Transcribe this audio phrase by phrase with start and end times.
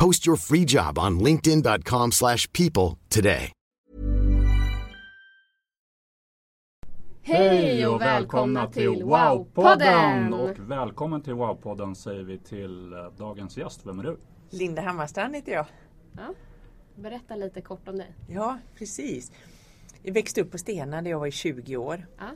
[0.00, 3.52] Post your free job on linkedin.com/people slash people today.
[7.22, 10.32] Hej och välkomna till Wow-podden!
[10.34, 13.86] Och välkommen till Wow-podden säger vi till eh, dagens gäst.
[13.86, 14.18] Vem är du?
[14.50, 15.66] Linda Hammarstrand heter jag.
[16.16, 16.34] Ja.
[16.94, 18.14] Berätta lite kort om dig.
[18.28, 19.32] Ja, precis.
[20.02, 22.06] Jag växte upp på Stena när jag var i 20 år.
[22.18, 22.30] Ja.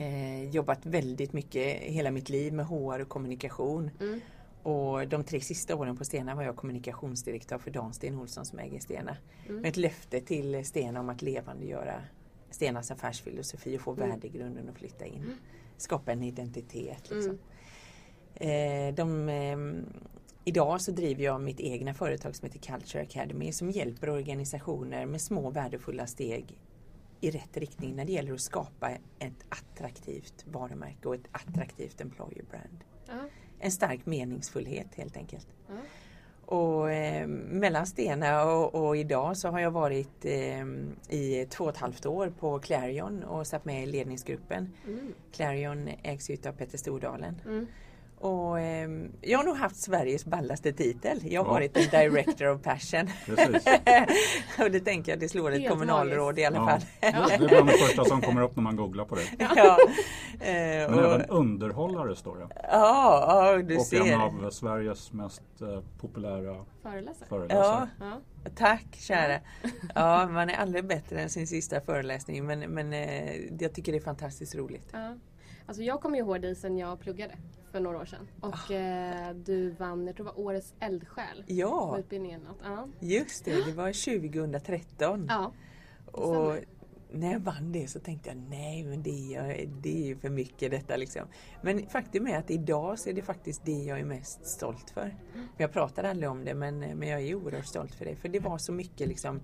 [0.00, 3.90] Eh, jobbat väldigt mycket hela mitt liv med HR och kommunikation.
[4.00, 4.20] Mm.
[4.62, 8.58] Och de tre sista åren på Stena var jag kommunikationsdirektör för Dan Sten Olsson som
[8.58, 9.16] äger Stena.
[9.48, 9.60] Mm.
[9.60, 12.02] Med ett löfte till Stena om att levandegöra
[12.50, 14.08] Stenas affärsfilosofi och få Mm.
[14.10, 15.30] värdegrunden att flytta in.
[15.76, 17.10] Skapa en identitet.
[17.10, 17.38] Liksom.
[18.34, 18.88] Mm.
[18.88, 19.84] Eh, de, ehm,
[20.44, 25.20] idag så driver jag mitt egna företag som heter Culture Academy som hjälper organisationer med
[25.20, 26.58] små värdefulla steg
[27.20, 32.44] i rätt riktning när det gäller att skapa ett attraktivt varumärke och ett attraktivt employer
[32.50, 32.84] brand.
[33.08, 33.28] Ja.
[33.64, 35.46] En stark meningsfullhet helt enkelt.
[35.68, 35.74] Ja.
[36.56, 40.66] Och eh, mellan Stena och, och idag så har jag varit eh,
[41.08, 44.72] i två och ett halvt år på Clarion och satt med i ledningsgruppen.
[44.86, 45.14] Mm.
[45.32, 47.40] Clarion ägs ut av Petter Stordalen.
[47.44, 47.66] Mm.
[48.22, 48.88] Och eh,
[49.20, 51.20] jag har nog haft Sveriges ballaste titel.
[51.24, 51.52] Jag har Ja.
[51.52, 53.10] varit en director of passion.
[53.26, 53.64] Precis.
[54.60, 56.38] och det tänker jag, det slår ett kommunalråd magiskt.
[56.38, 56.66] i alla Ja.
[56.66, 56.80] fall.
[57.00, 59.22] Det är bland det första som kommer upp när man googlar på det.
[59.56, 59.78] ja.
[60.40, 62.46] Eh, Men och, även underhållare står det.
[62.70, 64.12] ja, ja, du Och ser.
[64.12, 67.28] en av Sveriges mest eh, populära Föreläsare.
[67.28, 67.88] Föreläsare.
[68.00, 68.20] Ja.
[68.56, 69.38] tack kära.
[69.94, 73.98] Ja, man är aldrig bättre än sin sista föreläsning men, men eh, jag tycker det
[73.98, 74.88] är fantastiskt roligt.
[74.92, 75.14] Ja.
[75.66, 77.34] Alltså jag kommer ihåg dig sen jag pluggade
[77.72, 78.28] för några år sedan.
[78.40, 81.40] Och eh, du vann, jag tror det var Årets eldsjäl.
[81.40, 81.44] Ah.
[81.46, 82.46] Ja, På utbildningen.
[82.46, 82.88] Att, ja.
[83.00, 83.64] just det.
[83.64, 85.26] Det var 2013.
[85.28, 85.52] ja.
[86.12, 86.56] Och
[87.12, 90.70] när jag vann det så tänkte jag nej men det är, det är för mycket
[90.70, 91.22] detta liksom.
[91.62, 95.16] Men faktum är att idag så är det faktiskt det jag är mest stolt för.
[95.56, 98.16] Jag pratar aldrig om det men, men jag är oerhört stolt för det.
[98.16, 99.40] För det var så mycket liksom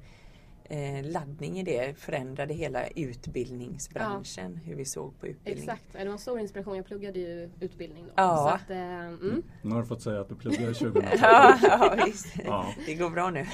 [0.68, 1.98] eh, laddning i det.
[1.98, 4.56] Förändrade hela utbildningsbranschen.
[4.56, 5.64] Hur vi såg på utbildning.
[5.64, 6.76] Exakt, det var en stor inspiration.
[6.76, 8.12] Jag pluggade ju utbildning då.
[8.16, 8.36] Ja.
[8.36, 9.42] Så att, eh, mm.
[9.62, 11.18] Nu har du fått säga att du pluggade 2013.
[11.22, 12.26] Ja, ja, visst.
[12.44, 12.74] Ja.
[12.86, 13.46] Det går bra nu.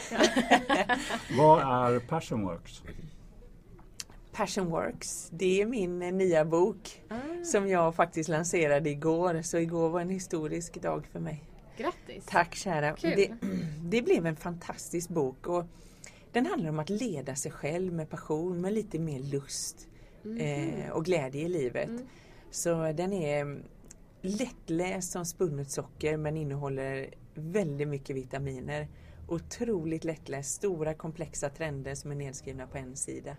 [1.39, 2.83] Vad är Passionworks?
[4.33, 9.43] Passion Works, det är min eh, nya bok Ah, som jag faktiskt lanserade igår.
[9.43, 11.45] Så igår var en historisk dag för mig.
[11.77, 12.25] grattis!
[12.27, 12.97] Tack kära.
[13.03, 13.31] Det,
[13.83, 15.47] det blev en fantastisk bok.
[15.47, 15.65] Och
[16.35, 19.89] den handlar om att leda sig själv med passion, med lite mer lust
[20.39, 21.89] eh, och glädje i livet.
[21.89, 22.07] Mm.
[22.51, 23.63] Så den är mm,
[24.21, 28.89] lättläst som spunnet socker men innehåller väldigt mycket vitaminer.
[29.29, 33.37] Otroligt lättläst, stora komplexa trender som är nedskrivna på en sida.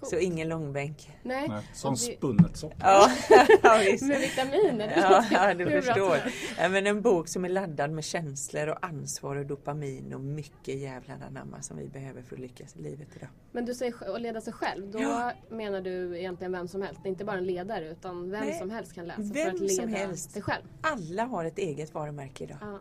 [0.00, 0.10] Coolt.
[0.10, 1.10] Så ingen långbänk.
[1.22, 1.48] Nej.
[1.48, 2.76] Nej, som det- spunnet socker.
[2.80, 3.10] Ja,
[3.62, 4.04] ja, visst.
[4.04, 4.86] Med vitaminer.
[4.88, 6.16] det Ja, ja, du förstår.
[6.58, 10.78] Ja, men en bok som är laddad med känslor och ansvar och dopamin och mycket
[10.78, 13.28] jävlar anamma som vi behöver för att lyckas i livet idag.
[13.52, 14.90] Men du säger att leda sig själv.
[14.90, 15.32] Då Ja.
[15.50, 17.00] menar du egentligen vem som helst.
[17.04, 19.74] Inte bara en ledare utan vem Nej, som helst kan läsa för vem att leda
[19.82, 20.30] som helst.
[20.30, 20.64] sig själv.
[20.80, 22.58] Alla har ett eget varumärke idag.
[22.60, 22.78] Ja.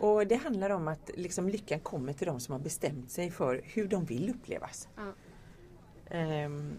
[0.00, 3.60] Och det handlar om att liksom lyckan kommer till de som har bestämt sig för
[3.64, 4.88] hur de vill upplevas.
[4.96, 5.12] Ja.
[6.10, 6.72] Ehm,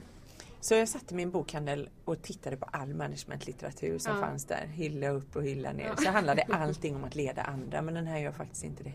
[0.62, 4.21] så jag satte min bokhandel och tittade på all managementlitteratur som Ja.
[4.21, 4.65] fanns där.
[4.68, 5.85] Hylla upp och hylla ner.
[5.85, 5.95] Ja.
[5.95, 8.94] Så handlade allting om att leda andra men den här gör faktiskt inte det.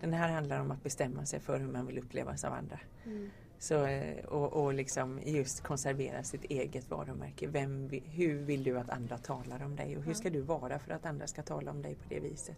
[0.00, 2.78] Den här handlar om att bestämma sig för hur man vill upplevas av andra.
[3.04, 3.30] Mm.
[3.58, 7.46] Så, eh, och, och liksom just konservera sitt eget varumärke.
[7.46, 10.92] Vem, hur vill du att andra talar om dig och hur ska du vara för
[10.92, 12.56] att andra ska tala om dig på det viset?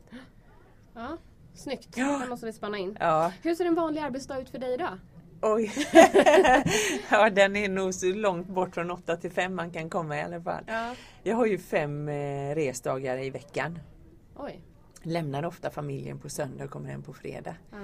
[0.95, 1.17] ja.
[1.55, 1.89] Snyggt.
[1.97, 2.19] Ja.
[2.19, 2.97] Det måste vi spana in.
[3.01, 4.99] Ja, Hur ser en vanlig arbetsdag ut för dig idag?
[5.45, 5.73] Oj.
[7.11, 10.23] ja, den är nog så långt bort från 8 till 5 man kan komma i
[10.23, 10.65] alla fall.
[10.67, 10.95] Ja.
[11.23, 13.79] Jag har ju fem eh, resdagar i veckan.
[14.37, 14.61] Oj.
[15.03, 17.57] Lämnar ofta familjen på söndag och kommer hem på fredag.
[17.71, 17.77] Ja.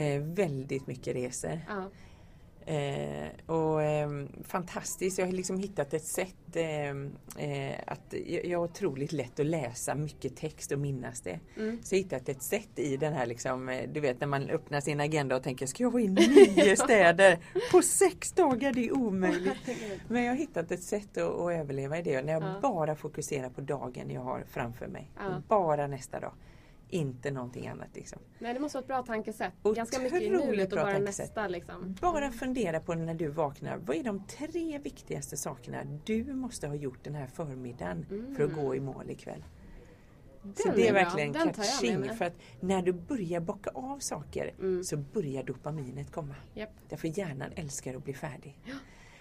[0.00, 1.60] Eh, väldigt mycket resor.
[1.68, 1.90] Ja.
[2.66, 4.10] Eh, och eh,
[4.44, 9.46] fantastiskt, jag har liksom hittat ett sätt ehm, eh, att jag, har otroligt lätt att
[9.46, 11.40] läsa mycket text och minnas det.
[11.56, 11.82] Mm.
[11.82, 14.50] Så jag har hittat ett sätt i den här liksom, eh, du vet när man
[14.50, 17.38] öppnar sin agenda och tänker ska jag vara i nio städer
[17.72, 18.72] på sex dagar?
[18.72, 19.58] Det är omöjligt.
[20.08, 22.58] Men jag har hittat ett sätt att, att överleva i det när jag Ja.
[22.62, 25.10] bara fokuserar på dagen jag har framför mig.
[25.18, 25.42] Ja.
[25.48, 26.32] Bara nästa dag.
[26.90, 28.18] Inte någonting annat liksom.
[28.38, 29.52] Nej, det måste vara ett bra tankesätt.
[29.62, 31.26] Otroligt Ganska mycket i nuet och bara tankesätt.
[31.26, 31.96] nästa liksom.
[32.00, 33.76] Bara fundera på när du vaknar.
[33.76, 38.06] Vad är de tre viktigaste sakerna du måste ha gjort den här förmiddagen
[38.36, 39.44] för att gå i mål ikväll?
[40.42, 44.54] Så Den det är är verkligen catching för att när du börjar bocka av saker
[44.58, 44.84] Mm.
[44.84, 46.34] så börjar dopaminet komma.
[46.54, 46.70] Japp.
[46.88, 48.58] Därför hjärnan älskar att bli färdig.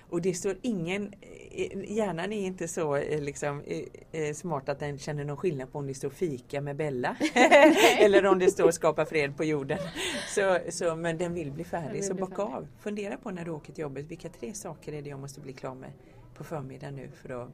[0.10, 3.84] Och det står ingen, eh, hjärnan är inte så eh, liksom, eh,
[4.22, 7.18] eh, smart att den känner någon skillnad på om det står fika med Bella
[8.00, 9.80] eller om det står skapa fred på jorden.
[10.28, 12.54] Så, så, men den vill bli färdig, vill så bli bocka färdig.
[12.54, 12.68] av.
[12.80, 15.54] Fundera på när du åker till jobbet, vilka tre saker är det jag måste bli
[15.54, 15.92] klar med
[16.36, 17.50] på förmiddagen nu för att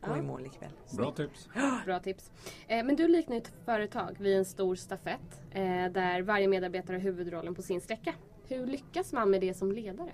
[0.00, 0.70] gå i mål ikväll.
[0.96, 1.48] Bra tips.
[1.84, 2.30] Bra tips.
[2.68, 5.62] Eh, men du liknar ett företag vid en stor stafett eh,
[5.92, 8.14] där varje medarbetare har huvudrollen på sin sträcka.
[8.48, 10.10] Hur lyckas man med det som ledare?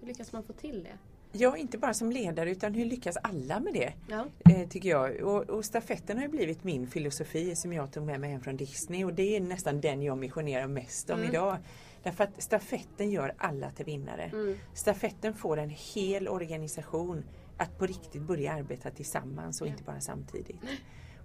[0.00, 0.98] Hur lyckas man få till det?
[1.32, 3.92] Ja, inte bara som ledare utan hur lyckas alla med det?
[4.08, 4.26] Ja.
[4.54, 5.20] eh, tycker jag.
[5.22, 8.56] Och, och stafetten har ju blivit min filosofi som jag tog med mig hem från
[8.56, 11.30] Disney och det är nästan den jag missionerar mest om Mm.
[11.30, 11.56] idag.
[12.02, 14.24] Därför att stafetten gör alla till vinnare.
[14.24, 14.58] Mm.
[14.74, 17.24] Stafetten får en hel organisation
[17.56, 20.56] att på riktigt börja arbeta tillsammans och inte bara samtidigt.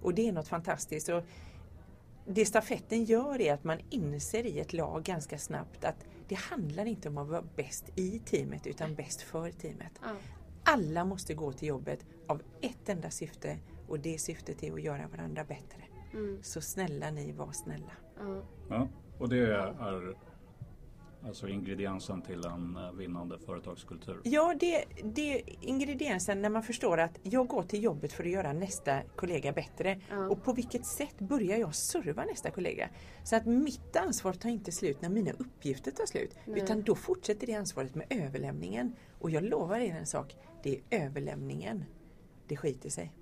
[0.02, 1.08] Och det är något fantastiskt.
[1.08, 1.22] Och
[2.26, 6.86] det stafetten gör är att man inser i ett lag ganska snabbt att det handlar
[6.86, 9.92] inte om att vara bäst i teamet utan bäst för teamet.
[10.02, 10.16] Ja.
[10.64, 13.58] Alla måste gå till jobbet av ett enda syfte
[13.88, 15.82] och det syftet är att göra varandra bättre.
[16.12, 16.42] Mm.
[16.42, 17.92] Så snälla ni, var snälla.
[18.18, 18.42] Ja.
[18.68, 18.88] Ja,
[19.18, 20.16] och det är
[21.24, 24.20] alltså ingrediensen till en eh, vinnande företagskultur.
[24.24, 28.30] Ja, det, det är ingrediensen när man förstår att jag går till jobbet för att
[28.30, 30.00] göra nästa kollega bättre.
[30.10, 30.28] Ja.
[30.28, 32.88] Och på vilket sätt börjar jag serva nästa kollega?
[33.24, 36.34] Så att mitt ansvar tar inte slut när mina uppgifter tar slut.
[36.44, 36.62] Nej.
[36.62, 38.92] Utan då fortsätter det ansvaret med överlämningen.
[39.18, 41.84] Och jag lovar er en sak, det är överlämningen
[42.48, 43.12] det skiter sig.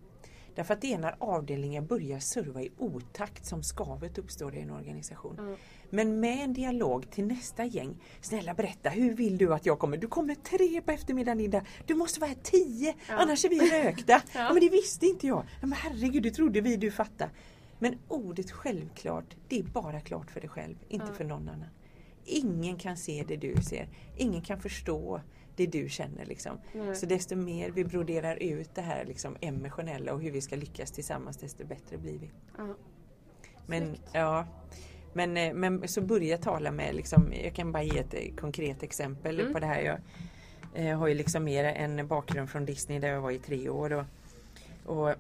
[0.55, 4.71] Därför att det är när avdelningen börjar serva i otakt som skavet uppstår i en
[4.71, 5.35] organisation.
[5.39, 5.57] Ja.
[5.91, 7.97] Men med en dialog till nästa gäng.
[8.21, 9.97] Snälla berätta, hur vill du att jag kommer?
[9.97, 11.63] Du kommer tre på eftermiddagen Linda.
[11.87, 13.15] Du måste vara här tio, Ja.
[13.15, 14.13] annars är vi rökta.
[14.13, 14.21] ja.
[14.35, 14.53] Ja.
[14.53, 15.45] men det visste inte jag.
[15.61, 17.31] Ja, men herregud, det trodde vi du fatta.
[17.79, 21.15] Men ordet självklart, det är bara klart för dig själv, inte Ja.
[21.15, 21.69] för någon annan.
[22.25, 23.89] Ingen kan se det du ser.
[24.17, 25.21] Ingen kan förstå
[25.57, 26.25] det du känner.
[26.25, 26.59] Liksom.
[26.73, 26.95] Nej.
[26.97, 30.91] Så desto mer vi broderar ut det här liksom, emotionella och hur vi ska lyckas
[30.91, 32.31] tillsammans, desto bättre blir vi.
[33.67, 34.47] Men, ja,
[35.13, 38.83] men, eh, men så börja tala med, liksom, jag kan bara ge ett eh, konkret
[38.83, 39.53] exempel Mm.
[39.53, 39.81] på det här.
[39.83, 39.99] Jag
[40.75, 43.93] eh, har ju liksom mer en bakgrund från Disney där jag var i tre år.
[43.93, 44.05] Och,
[44.85, 45.15] och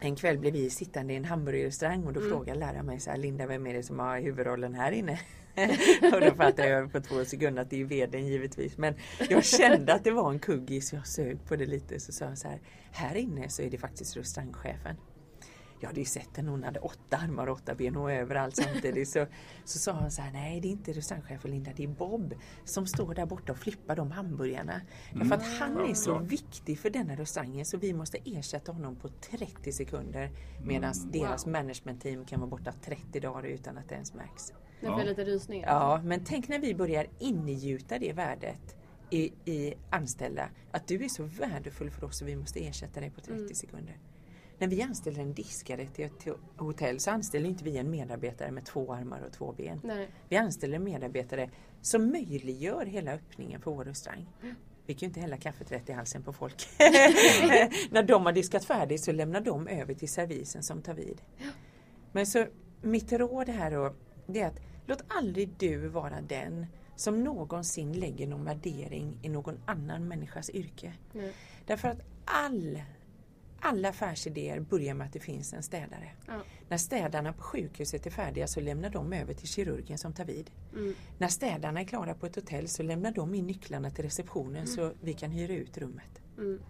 [0.00, 2.32] en kväll blev vi sittande i en hamburgerrestaurang och då Mm.
[2.32, 5.20] frågade läraren mig så här, Linda vem är det som har huvudrollen här inne?
[6.14, 8.78] och då fattade jag på två sekunder att det är vdn givetvis.
[8.78, 8.94] Men
[9.28, 12.38] jag kände att det var en kuggis jag sög på det lite så sa jag
[12.38, 12.60] så här,
[12.92, 14.96] här inne så är det faktiskt restaurangchefen.
[15.80, 19.08] Jag hade ju sett henne, hon hade åtta armar och åtta ben och överallt samtidigt.
[19.08, 19.26] Så,
[19.64, 22.86] så sa han så här, nej det är inte restaurangchefen Linda, det är Bob som
[22.86, 24.80] står där borta och flippar de hamburgarna.
[25.14, 29.08] Därför att han är så viktig för denna restaurangen så vi måste ersätta honom på
[29.08, 30.30] 30 sekunder
[30.64, 31.52] medan deras Wow.
[31.52, 34.52] managementteam kan vara borta 30 dagar utan att det ens märks.
[34.80, 35.68] Får jag lite rysningar.
[35.68, 38.76] Ja, men tänk när vi börjar ingjuta det värdet
[39.10, 40.48] i, i anställda.
[40.70, 43.54] Att du är så värdefull för oss och vi måste ersätta dig på 30 Mm.
[43.54, 43.98] sekunder.
[44.58, 48.64] När vi anställer en diskare till ett hotell så anställer inte vi en medarbetare med
[48.64, 49.80] två armar och två ben.
[49.84, 50.08] Nej.
[50.28, 54.26] Vi anställer en medarbetare som möjliggör hela öppningen på vår restaurang.
[54.86, 56.68] Vi kan ju inte hälla kaffet rätt i halsen på folk.
[57.90, 61.22] När de har diskat färdigt så lämnar de över till servisen som tar vid.
[62.12, 62.46] Men så
[62.82, 63.94] mitt råd här då,
[64.26, 66.66] det är att låt aldrig du vara den
[66.96, 70.92] som någonsin lägger någon värdering i någon annan människas yrke.
[71.12, 71.32] Nej.
[71.66, 72.82] Därför att all,
[73.60, 76.10] alla affärsidéer börjar med att det finns en städare.
[76.26, 76.40] Ja.
[76.68, 80.50] När städarna på sjukhuset är färdiga så lämnar de över till kirurgen som tar vid.
[80.72, 80.94] Mm.
[81.18, 84.92] När städarna är klara på ett hotell så lämnar de in nycklarna till receptionen så
[85.00, 86.20] vi kan hyra ut rummet.
[86.38, 86.60] Mm.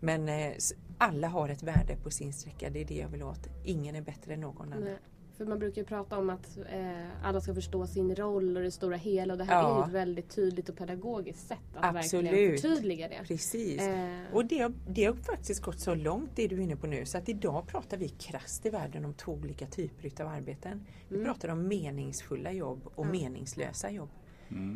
[0.00, 0.52] Men eh,
[0.98, 3.48] alla har ett värde på sin sträcka, det är det jag vill åt.
[3.64, 4.96] Ingen är bättre än någon annan.
[5.40, 8.70] För man brukar ju prata om att eh, alla ska förstå sin roll och det
[8.70, 9.82] stora hela och det här Ja.
[9.82, 12.32] är ett väldigt tydligt och pedagogiskt sätt att Absolut.
[12.32, 13.20] verkligen förtydliga det.
[13.26, 13.80] Precis.
[13.80, 14.18] Eh.
[14.32, 17.18] Och det det har faktiskt gått så långt det du är inne på nu så
[17.18, 20.86] att idag pratar vi krasst i världen om två olika typer av arbeten.
[21.08, 24.08] Vi pratar om meningsfulla jobb och meningslösa jobb.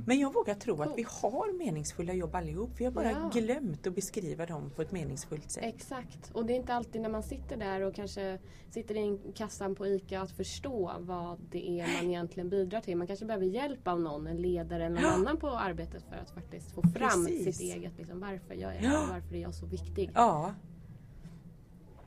[0.07, 2.71] Men jag vågar tro att vi har meningsfulla jobb allihop.
[2.77, 3.31] Vi har bara Ja.
[3.33, 5.65] glömt att beskriva dem på ett meningsfullt sätt.
[5.65, 6.31] Exakt.
[6.33, 8.39] Och det är inte alltid när man sitter där och kanske
[8.71, 12.97] sitter i kassan på ICA att förstå vad det är man egentligen bidrar till.
[12.97, 15.15] Man kanske behöver hjälp av någon, en ledare eller någon Ja.
[15.15, 17.57] annan på arbetet för att faktiskt få fram Precis.
[17.59, 17.93] sitt eget.
[17.99, 18.91] Liksom, varför jag det Ja.
[18.91, 19.03] här?
[19.03, 20.11] och Varför är jag så viktig?
[20.15, 20.55] Ja.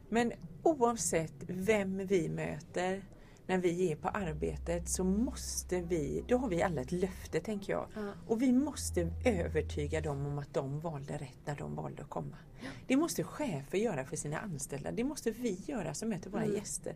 [0.09, 0.31] Men
[0.63, 3.01] oavsett vem vi möter
[3.47, 7.73] när vi är på arbetet så måste vi, då har vi alla ett löfte tänker
[7.73, 7.87] jag.
[7.95, 8.11] Ja.
[8.27, 12.37] Och vi måste övertyga dem om att de valde rätt när de valde att komma.
[12.87, 14.91] Det måste chefer göra för sina anställda.
[14.91, 16.55] Det måste vi göra som möter våra Mm.
[16.55, 16.95] gäster.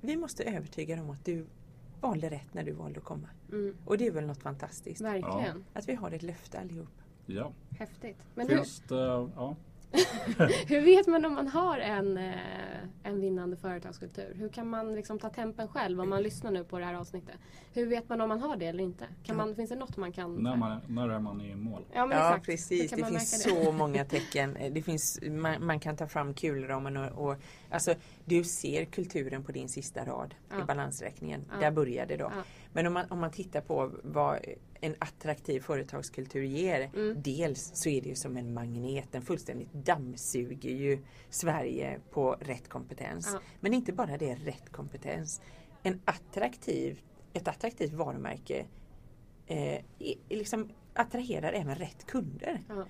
[0.00, 1.46] Vi måste övertyga dem om att du
[2.00, 3.28] valde rätt när du valde att komma.
[3.52, 3.76] Mm.
[3.84, 5.00] Och det är väl något fantastiskt.
[5.00, 5.64] Verkligen.
[5.72, 6.88] Att vi har ett löfte allihop.
[7.26, 7.52] Ja.
[7.78, 8.16] Häftigt.
[8.34, 8.94] Men hur, Finns det,
[9.36, 9.56] ja.
[10.66, 12.34] hur vet man om man har en, eh,
[13.02, 14.34] en vinnande företagskultur?
[14.34, 17.34] Hur kan man liksom ta tempen själv om man lyssnar nu på det här avsnittet?
[17.74, 19.04] Hur vet man om man har det eller inte?
[19.22, 20.34] Kan man, finns det något man kan...
[20.34, 21.82] när, man, när är man i mål?
[21.92, 24.56] Ja, men Ja precis, det finns märka så många tecken.
[24.56, 27.36] Eh, Det finns, man, man kan ta fram kulramen och, och
[27.70, 27.94] alltså,
[28.24, 30.62] du ser kulturen på din sista rad Ja.
[30.62, 31.44] i balansräkningen.
[31.50, 31.56] Ja.
[31.60, 32.32] Där börjar det då.
[32.36, 32.42] Ja.
[32.72, 34.38] Men om man, om man tittar på vad
[34.80, 36.90] en attraktiv företagskultur ger.
[36.94, 37.22] Mm.
[37.22, 40.98] Dels så är det ju som en magnet, den fullständigt dammsuger ju
[41.30, 43.30] Sverige på rätt kompetens.
[43.32, 43.40] Ja.
[43.60, 45.40] Men inte bara det, rätt kompetens.
[45.82, 47.00] En attraktiv,
[47.32, 48.66] ett attraktivt varumärke
[49.46, 49.80] eh,
[50.28, 52.62] liksom attraherar även rätt kunder.
[52.68, 52.86] Ja.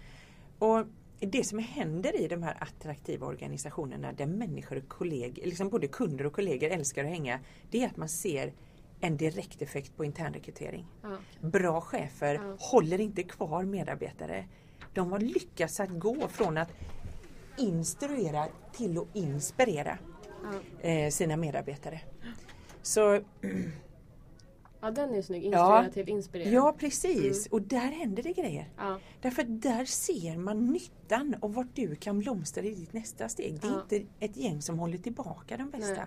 [0.59, 0.87] Och
[1.21, 6.27] det som händer i de här attraktiva organisationerna där människor och kollegor, liksom både kunder
[6.27, 8.53] och kollegor älskar att hänga, det är att man ser
[9.01, 10.87] en direkt effekt på internrekrytering.
[11.03, 11.17] Ja.
[11.41, 12.57] Bra chefer Ja.
[12.59, 14.45] håller inte kvar medarbetare.
[14.95, 16.73] De har lyckats att gå från att
[17.59, 19.99] instruera till att inspirera
[20.81, 22.01] eh, sina medarbetare.
[22.83, 23.21] Så
[24.81, 25.45] ja, den är snygg.
[25.45, 25.91] Inspirera Ja.
[25.93, 26.49] till inspirera.
[26.49, 28.69] ja precis, och där händer det grejer.
[28.77, 28.99] Ja.
[29.21, 33.61] Därför att där ser man nyttan och vart du kan blomstra i ditt nästa steg.
[33.61, 35.95] Det är inte ett gäng som håller tillbaka de bästa.
[35.95, 36.07] Nej.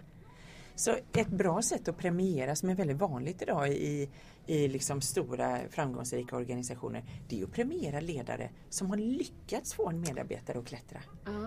[0.75, 4.09] Så ett bra sätt att premiera som är väldigt vanligt idag i,
[4.45, 10.01] i liksom stora framgångsrika organisationer det är att premiera ledare som har lyckats få en
[10.01, 10.99] medarbetare att klättra.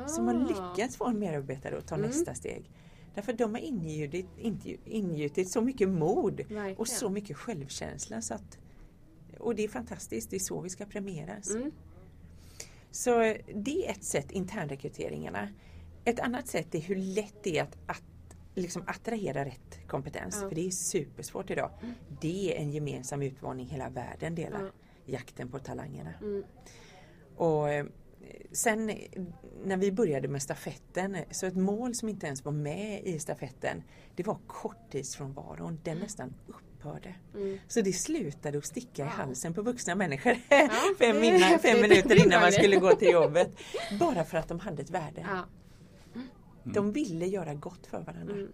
[0.09, 0.73] Som har Ah.
[0.75, 2.07] lyckats få en medarbetare att ta Mm.
[2.07, 2.71] nästa steg.
[3.15, 3.61] Därför de har
[4.87, 6.77] ingjutit, så mycket mod Verkligen.
[6.77, 8.23] och så mycket självkänsla.
[8.23, 8.59] Så att,
[9.39, 11.51] och det är fantastiskt, det är så vi ska premieras.
[11.51, 11.73] Mm.
[12.91, 13.19] Så
[13.55, 15.49] det är ett sätt, internrekryteringarna.
[16.05, 18.03] Ett annat sätt är hur lätt det är att
[18.57, 20.39] liksom attrahera rätt kompetens.
[20.43, 20.49] Ja.
[20.49, 21.71] För det är supersvårt idag.
[22.21, 24.63] Det är en gemensam utmaning hela världen delar.
[24.63, 24.71] Ja.
[25.13, 26.13] Jakten på talangerna.
[26.21, 26.45] Mm.
[27.37, 27.87] Och eh,
[28.53, 28.87] sen
[29.65, 33.83] när vi började med stafetten, så ett mål som inte ens var med i stafetten,
[34.15, 35.81] det var korttidsfrånvaron.
[35.85, 37.15] Den nästan upphörde.
[37.35, 37.59] Mm.
[37.69, 39.13] Så det slutade att sticka i Wow.
[39.13, 43.51] halsen på vuxna människor det fem, innan, fem minuter innan man skulle gå till jobbet.
[44.01, 45.27] Bara för att de hade ett värde.
[46.67, 46.73] Ja.
[46.75, 48.35] De ville göra gott för varandra.
[48.35, 48.53] Mm.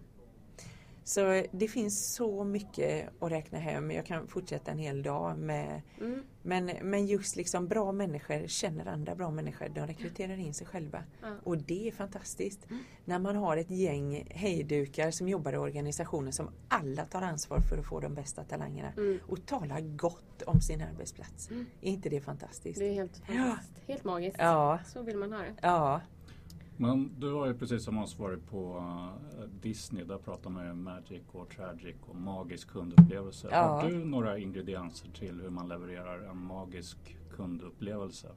[1.05, 3.91] Så det finns så mycket att räkna hem.
[3.91, 6.23] Jag kan fortsätta en hel dag med Mm.
[6.41, 9.69] men, men just liksom bra människor känner andra bra människor.
[9.69, 11.03] De rekryterar in sig själva.
[11.21, 11.27] Ja.
[11.43, 12.67] Och det är fantastiskt.
[13.05, 17.77] När man har ett gäng hejdukar som jobbar i organisationen som alla tar ansvar för
[17.77, 18.91] att få de bästa talangerna.
[18.97, 19.19] Mm.
[19.27, 21.49] Och talar gott om sin arbetsplats.
[21.81, 22.79] Är inte det fantastiskt?
[22.79, 23.87] Det är helt fantastiskt.
[23.87, 24.37] Helt magiskt.
[24.39, 24.79] Ja.
[24.85, 25.53] Så vill man ha det.
[25.61, 26.01] Ja.
[26.77, 30.03] Men du har ju precis som oss varit på eh, Disney.
[30.03, 33.47] Där pratar man ju magic och tragic och magisk kundupplevelse.
[33.51, 33.57] Ja.
[33.57, 38.27] Har du några ingredienser till hur man levererar en magisk kundupplevelse?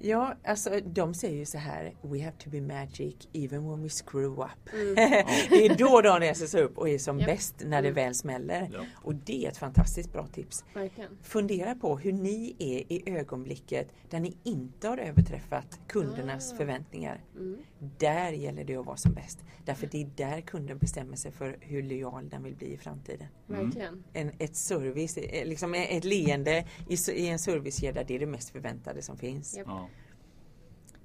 [0.00, 3.88] Ja, alltså de säger ju så här We have to be magic even when we
[3.88, 4.72] screw up.
[4.74, 4.94] Mm.
[5.50, 7.28] det är då de reser sig upp och är som Japp.
[7.28, 7.94] bäst när det Mm.
[7.94, 8.70] väl smäller.
[8.72, 8.80] Ja.
[8.94, 10.64] Och det är ett fantastiskt bra tips.
[10.74, 11.10] Verkligen.
[11.22, 16.56] Fundera på hur ni är i ögonblicket där ni inte har överträffat kundernas Ah.
[16.56, 17.24] förväntningar.
[17.36, 17.58] Mm.
[17.98, 19.38] Där gäller det att vara som bäst.
[19.64, 23.26] Därför det är där kunden bestämmer sig för hur lojal den vill bli i framtiden.
[23.46, 24.04] Verkligen.
[24.12, 28.50] En, ett service, eh, liksom ett leende i, i en servicekedja, det är det mest
[28.50, 29.56] förväntade som finns.
[29.56, 29.66] Japp.
[29.66, 29.87] Ja.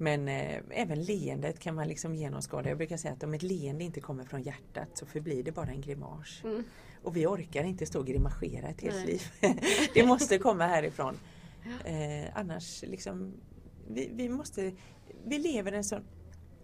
[0.03, 2.69] Men eh, även leendet kan man liksom genomskåda.
[2.69, 5.69] Jag brukar säga att om ett leende inte kommer från hjärtat så förblir det bara
[5.69, 6.41] en grimas.
[6.43, 6.63] Mm.
[7.03, 9.05] Och vi orkar inte stå och grimasera ett helt Nej.
[9.05, 9.21] liv.
[9.93, 11.19] det måste komma härifrån.
[11.85, 13.33] Eh, annars liksom,
[13.87, 14.71] vi, vi måste,
[15.25, 16.03] vi lever en sån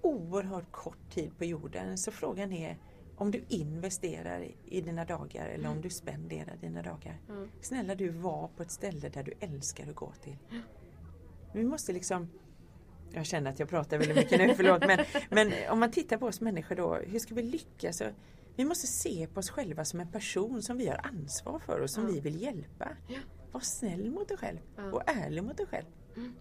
[0.01, 2.77] oerhört kort tid på jorden så frågan är
[3.15, 7.17] om du investerar i dina dagar eller om du spenderar dina dagar.
[7.29, 7.50] Mm.
[7.62, 10.38] Snälla du, var på ett ställe där du älskar att gå till.
[11.53, 12.29] Vi måste liksom
[13.13, 14.88] jag känner att jag pratar väldigt mycket nu, förlåt.
[14.88, 15.00] Men,
[15.30, 17.98] men om man tittar på oss människor då, hur ska vi lyckas?
[17.98, 18.06] Så
[18.56, 21.89] vi måste se på oss själva som en person som vi har ansvar för och
[21.89, 22.10] som Ja.
[22.13, 22.89] vi vill hjälpa.
[23.08, 23.20] Ja.
[23.51, 24.84] Var snäll mot dig själv Ja.
[24.92, 25.86] och ärlig mot dig själv.
[26.18, 26.34] Mm.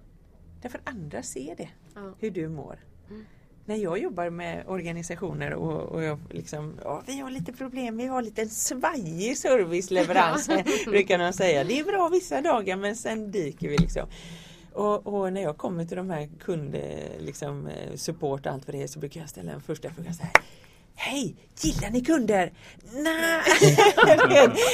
[0.62, 2.14] Därför andra ser det, Ja.
[2.18, 2.78] hur du mår.
[3.10, 3.24] Mm.
[3.64, 8.06] När jag jobbar med organisationer och, och jag liksom, ja, vi har lite problem, vi
[8.06, 10.48] har lite en svajig serviceleverans
[10.86, 11.64] brukar de säga.
[11.64, 14.08] Det är bra vissa dagar men sen dyker vi liksom.
[14.72, 16.76] Och, och när jag kommer till de här kund,
[17.18, 20.12] liksom, eh, support och allt vad det är så brukar jag ställa en första fråga
[20.12, 20.32] så här.
[20.94, 21.36] Hej!
[21.60, 22.52] Gillar ni kunder?
[22.92, 23.42] Nej!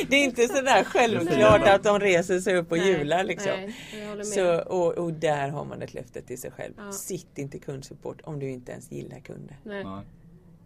[0.09, 3.53] det är inte sådär självklart att de reser sig upp och Nej, hjular liksom.
[3.53, 4.25] Nej.
[4.25, 6.75] Så, och, och där har man ett löfte till sig själv.
[6.77, 6.93] Ja.
[6.93, 9.57] Sitt inte kundsupport om du inte ens gillar kunder.
[9.65, 9.85] Nej.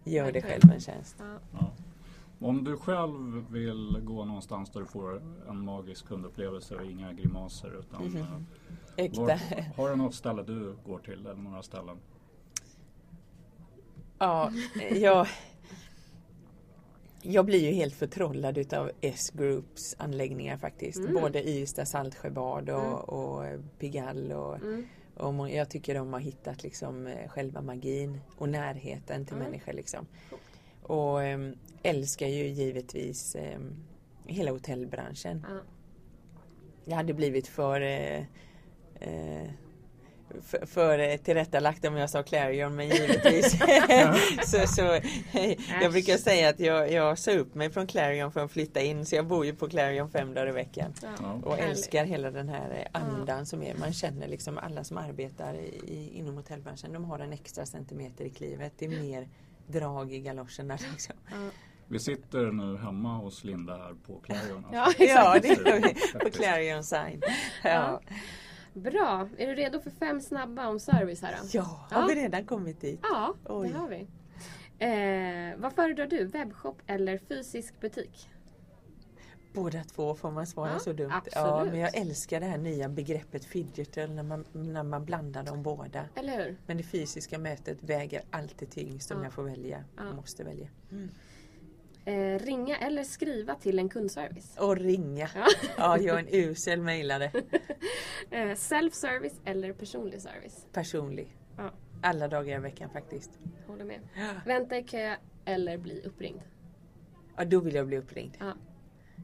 [0.03, 1.15] Gör dig själv en tjänst.
[1.19, 1.25] Ja.
[1.53, 1.71] Ja.
[2.47, 7.79] Om du själv vill gå någonstans där du får en magisk kundupplevelse och inga grimaser
[7.79, 8.17] utan Mhm.
[8.17, 8.25] eh,
[8.99, 9.21] Äkta.
[9.21, 9.37] var,
[9.77, 11.97] har du något ställe du går till eller några ställen?
[14.19, 14.51] Ja,
[14.91, 15.27] jag,
[17.21, 20.99] jag blir ju helt förtrollad utav S-Groups anläggningar faktiskt.
[20.99, 21.13] Mm.
[21.21, 22.93] Både Ystad, Saltsjöbad och, Mm.
[22.93, 23.45] och
[23.79, 24.85] Pigalle och, Mm.
[25.15, 29.45] och jag tycker de har hittat liksom eh, själva magin och närheten till Mm.
[29.47, 30.05] människor liksom.
[30.83, 33.75] Och äm, älskar ju givetvis äm,
[34.25, 35.45] hela hotellbranschen.
[35.49, 35.59] Ja.
[36.85, 37.81] Jag hade blivit för,
[38.99, 39.49] eh,
[40.41, 43.51] för, för tillrättalagt om jag sa Clarion men givetvis
[44.51, 44.99] så, så
[45.81, 49.05] jag brukar säga att jag, jag sa upp mig från Clarion för att flytta in
[49.05, 50.93] så jag bor ju på Clarion fem dagar i veckan.
[51.01, 51.33] Ja.
[51.43, 51.69] Och Härligt.
[51.69, 53.75] älskar hela den här eh, andan som är.
[53.75, 58.29] Man känner liksom alla som arbetar i, inom hotellbranschen de har en extra centimeter i
[58.29, 58.73] klivet.
[58.77, 59.27] Det är mer
[59.67, 61.15] drag i galoscherna liksom.
[61.29, 61.49] Ja.
[61.87, 64.65] Vi sitter nu hemma hos Linda här på Clarion.
[64.71, 65.03] Ja, alltså.
[65.03, 66.29] Ja, det gör vi på.
[66.29, 67.21] Clarion sign.
[67.63, 68.01] Ja.
[68.73, 68.81] Ja.
[68.81, 69.29] Bra.
[69.37, 71.47] Är du redo för fem snabba om service här då?
[71.53, 72.07] ja, har Ja.
[72.07, 72.99] vi redan kommit dit?
[73.03, 73.67] Ja, Oj.
[73.69, 74.07] det har vi.
[74.81, 76.25] Eh, vad föredrar du?
[76.25, 78.29] Webbshop eller fysisk butik?
[79.53, 81.09] Båda två får man svara Ja, så dumt.
[81.11, 81.71] Ja, absolut.
[81.71, 86.05] men jag älskar det här nya begreppet fidgetal när man, när man blandar de båda.
[86.15, 86.57] Eller hur?
[86.65, 89.23] Men det fysiska mötet väger alltid tyngst om Ja.
[89.23, 89.83] jag får välja.
[89.97, 90.13] Ja.
[90.13, 90.67] Måste välja.
[92.05, 94.57] Eh, ringa eller skriva till en kundservice?
[94.57, 95.29] Och ringa.
[95.35, 95.47] Ja.
[95.77, 97.31] Ja, jag är en usel mejlare.
[98.31, 100.65] Eh, self-service eller personlig service?
[100.73, 101.37] Personlig.
[101.57, 103.31] Ja, Alla dagar i veckan faktiskt.
[103.67, 103.99] håller med.
[104.45, 106.41] Vänta i kö eller bli uppringd?
[107.37, 108.37] Ja, då vill jag bli uppringd.
[108.39, 108.53] Ja.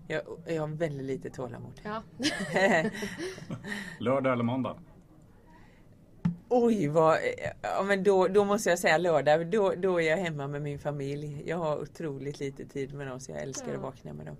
[0.07, 1.81] Jag, jag har väldigt lite tålamod.
[1.83, 2.03] ja.
[3.99, 4.77] Lördag eller måndag?
[6.57, 7.17] Oj, vad,
[7.61, 9.51] ja, men då, då måste jag säga lördag.
[9.51, 11.43] Då, då är jag hemma med min familj.
[11.45, 13.75] Jag har otroligt lite tid med dem så jag älskar Ja.
[13.75, 14.35] att vakna med dem.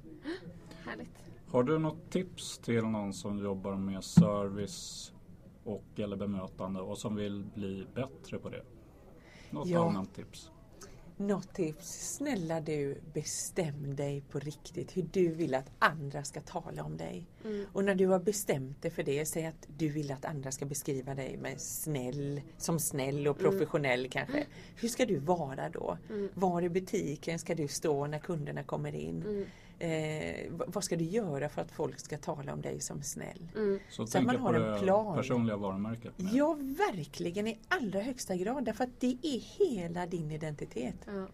[0.86, 1.10] Härligt.
[1.48, 5.14] Har du något tips till någon som jobbar med service
[5.64, 8.64] och eller bemötande och som vill bli bättre på det?
[9.50, 9.90] Något Ja.
[9.90, 10.52] annat tips?
[11.18, 12.16] Något tips?
[12.16, 17.28] Snälla du, bestäm dig på riktigt hur du vill att andra ska tala om dig.
[17.46, 17.66] Mm.
[17.74, 20.66] Och när du har bestämt dig för det, säg att du vill att andra ska
[20.66, 24.46] beskriva dig med snäll, som snäll och professionell kanske.
[24.76, 25.98] Hur ska du vara då?
[26.10, 26.30] Mm.
[26.34, 29.46] Var i butiken ska du stå när kunderna kommer in?
[29.80, 30.60] Mm.
[30.60, 33.52] Eh, vad ska du göra för att folk ska tala om dig som snäll?
[33.56, 33.80] Mm.
[33.90, 35.16] Så, Så att man på har en det plan.
[35.18, 36.20] personliga varumärket.
[36.20, 36.34] Med.
[36.34, 38.66] Ja, verkligen i allra högsta grad.
[38.66, 40.96] Därför att det är hela din identitet.
[41.06, 41.28] Ja.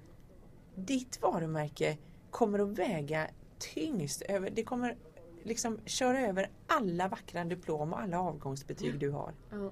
[0.75, 1.97] Ditt varumärke
[2.30, 3.27] kommer att väga
[3.60, 4.21] tyngst.
[4.21, 4.97] Över, det kommer
[5.43, 9.34] liksom köra över alla vackra diplom och alla avgångsbetyg du har.
[9.51, 9.71] Ja.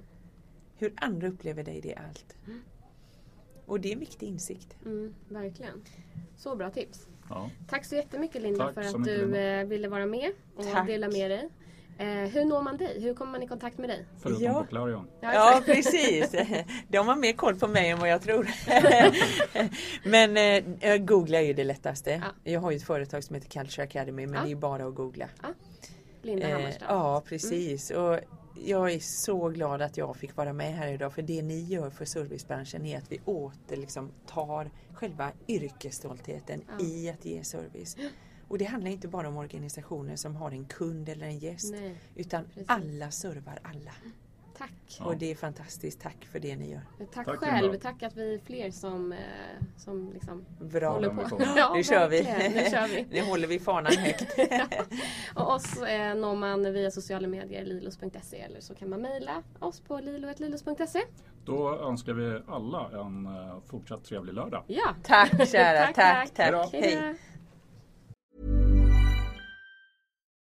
[0.76, 2.36] Hur andra upplever dig, det är allt.
[3.66, 4.76] Och det är en viktig insikt.
[4.86, 5.84] Mm, verkligen.
[6.38, 7.08] Så bra tips.
[7.30, 7.50] Ja.
[7.70, 9.42] Tack så jättemycket Linda Tack för att du Linda.
[9.60, 10.88] eh, ville vara med och Tack.
[10.88, 11.50] dela med dig.
[11.98, 13.02] Eh, hur når man dig?
[13.02, 14.06] Hur kommer man i kontakt med dig?
[14.22, 14.54] Förutom Ja.
[14.62, 15.08] på Clarion.
[15.22, 15.66] Ja, exakt.
[15.66, 16.32] precis.
[16.88, 18.48] De har mer koll på mig än vad jag tror.
[20.04, 20.38] Men
[20.82, 22.12] eh, googla är ju det lättaste.
[22.12, 22.52] Ja.
[22.52, 24.46] Jag har ju ett företag som heter Culture Academy men Ja.
[24.46, 25.26] det är bara att googla.
[26.22, 26.86] Linda Eh, Hammarstad.
[26.90, 27.92] ja, precis.
[27.92, 28.20] Och
[28.56, 31.90] jag är så glad att jag fick vara med här idag för det ni gör
[31.90, 36.86] för servicebranschen är att vi åter liksom tar själva yrkesstoltheten Ja.
[36.86, 37.98] i att ge service.
[38.48, 41.96] Och det handlar inte bara om organisationer som har en kund eller en gäst Nej.
[42.16, 42.64] utan Precis.
[42.68, 43.92] alla servar alla.
[44.60, 44.98] Tack.
[45.00, 45.06] Ja.
[45.06, 46.02] Och det är fantastiskt.
[46.02, 46.82] Tack för det ni gör.
[47.14, 47.76] Tack, Tack, själv.
[47.76, 49.18] Tack att vi är fler som, eh,
[49.78, 50.90] som liksom Bra.
[50.90, 51.38] håller på.
[51.58, 52.22] ja, Nu kör vi.
[52.24, 53.08] Nu kör vi.
[53.12, 54.40] Nu håller vi fanan högt.
[55.36, 59.82] Och oss eh, når man via sociala medier, lilos.se eller så kan man mejla oss
[59.82, 61.02] på lilo.lilos.se.
[61.46, 64.64] Då önskar vi alla en eh, fortsatt trevlig lördag.
[64.68, 64.96] Ja!
[65.04, 65.86] Tack kära.
[65.86, 66.34] Tack, tack.
[66.34, 66.34] tack.
[66.34, 66.40] tack.
[66.46, 66.70] Hejdå.
[66.72, 67.16] Hej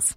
[0.00, 0.16] details.